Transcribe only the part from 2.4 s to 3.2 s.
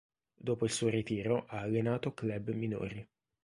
minori.